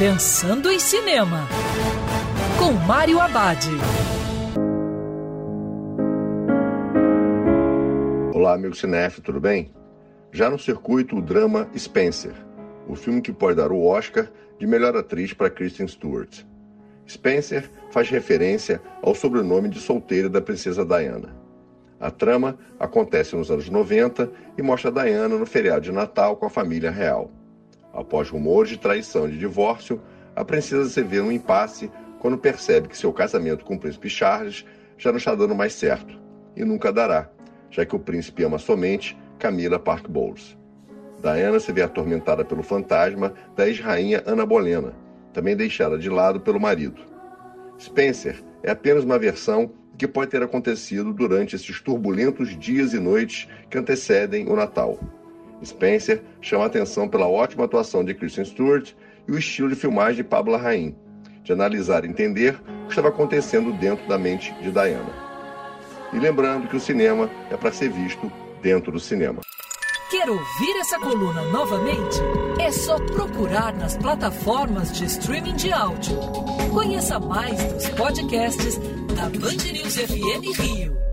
Pensando 0.00 0.70
em 0.70 0.78
Cinema, 0.78 1.46
com 2.58 2.72
Mário 2.72 3.20
Abad. 3.20 3.66
Olá, 8.32 8.54
amigo 8.54 8.74
cinéfilo, 8.74 9.22
tudo 9.22 9.38
bem? 9.38 9.70
Já 10.32 10.48
no 10.48 10.58
circuito, 10.58 11.18
o 11.18 11.20
drama 11.20 11.68
Spencer, 11.76 12.32
o 12.88 12.94
filme 12.94 13.20
que 13.20 13.30
pode 13.30 13.58
dar 13.58 13.70
o 13.70 13.84
Oscar 13.84 14.30
de 14.58 14.66
melhor 14.66 14.96
atriz 14.96 15.34
para 15.34 15.50
Kristen 15.50 15.86
Stewart. 15.86 16.46
Spencer 17.06 17.70
faz 17.90 18.08
referência 18.08 18.80
ao 19.02 19.14
sobrenome 19.14 19.68
de 19.68 19.80
solteira 19.80 20.30
da 20.30 20.40
princesa 20.40 20.82
Diana. 20.82 21.36
A 22.00 22.10
trama 22.10 22.58
acontece 22.78 23.36
nos 23.36 23.50
anos 23.50 23.68
90 23.68 24.32
e 24.56 24.62
mostra 24.62 24.90
Diana 24.90 25.36
no 25.36 25.44
feriado 25.44 25.82
de 25.82 25.92
Natal 25.92 26.38
com 26.38 26.46
a 26.46 26.50
família 26.50 26.90
real. 26.90 27.30
Após 27.92 28.28
rumores 28.28 28.70
de 28.70 28.78
traição 28.78 29.28
e 29.28 29.32
de 29.32 29.38
divórcio, 29.38 30.00
a 30.34 30.44
princesa 30.44 30.88
se 30.88 31.02
vê 31.02 31.20
num 31.20 31.32
impasse 31.32 31.90
quando 32.18 32.38
percebe 32.38 32.88
que 32.88 32.96
seu 32.96 33.12
casamento 33.12 33.64
com 33.64 33.74
o 33.74 33.78
príncipe 33.78 34.08
Charles 34.08 34.64
já 34.96 35.10
não 35.10 35.18
está 35.18 35.34
dando 35.34 35.54
mais 35.54 35.72
certo 35.72 36.18
e 36.54 36.64
nunca 36.64 36.92
dará, 36.92 37.30
já 37.70 37.84
que 37.84 37.96
o 37.96 37.98
príncipe 37.98 38.44
ama 38.44 38.58
somente 38.58 39.18
Camila 39.38 39.78
Park 39.78 40.08
Bowles. 40.08 40.56
Diana 41.22 41.58
se 41.60 41.72
vê 41.72 41.82
atormentada 41.82 42.44
pelo 42.44 42.62
fantasma 42.62 43.34
da 43.56 43.66
ex-rainha 43.66 44.22
Ana 44.26 44.46
Bolena, 44.46 44.94
também 45.32 45.56
deixada 45.56 45.98
de 45.98 46.08
lado 46.08 46.40
pelo 46.40 46.60
marido. 46.60 47.02
Spencer 47.78 48.42
é 48.62 48.70
apenas 48.70 49.04
uma 49.04 49.18
versão 49.18 49.72
que 49.96 50.08
pode 50.08 50.30
ter 50.30 50.42
acontecido 50.42 51.12
durante 51.12 51.56
esses 51.56 51.80
turbulentos 51.80 52.58
dias 52.58 52.94
e 52.94 52.98
noites 52.98 53.48
que 53.68 53.76
antecedem 53.76 54.48
o 54.48 54.56
Natal. 54.56 54.98
Spencer 55.64 56.22
chama 56.40 56.66
atenção 56.66 57.08
pela 57.08 57.28
ótima 57.28 57.64
atuação 57.64 58.04
de 58.04 58.14
Kristen 58.14 58.44
Stewart 58.44 58.92
e 59.26 59.32
o 59.32 59.38
estilo 59.38 59.68
de 59.68 59.76
filmagem 59.76 60.16
de 60.16 60.24
Pablo 60.24 60.52
Larraín, 60.52 60.94
de 61.42 61.52
analisar 61.52 62.04
e 62.04 62.08
entender 62.08 62.54
o 62.54 62.84
que 62.84 62.90
estava 62.90 63.08
acontecendo 63.08 63.72
dentro 63.72 64.06
da 64.08 64.18
mente 64.18 64.52
de 64.54 64.70
Diana. 64.70 65.12
E 66.12 66.18
lembrando 66.18 66.68
que 66.68 66.76
o 66.76 66.80
cinema 66.80 67.30
é 67.50 67.56
para 67.56 67.72
ser 67.72 67.90
visto 67.90 68.30
dentro 68.60 68.90
do 68.90 68.98
cinema. 68.98 69.40
Quer 70.10 70.28
ouvir 70.28 70.76
essa 70.80 70.98
coluna 70.98 71.42
novamente? 71.42 72.18
É 72.60 72.72
só 72.72 72.98
procurar 72.98 73.72
nas 73.74 73.96
plataformas 73.96 74.92
de 74.92 75.04
streaming 75.04 75.54
de 75.54 75.72
áudio. 75.72 76.18
Conheça 76.72 77.20
mais 77.20 77.62
dos 77.72 77.88
podcasts 77.90 78.76
da 79.14 79.28
Band 79.38 79.72
News 79.72 79.96
FM 79.96 80.60
Rio. 80.60 81.09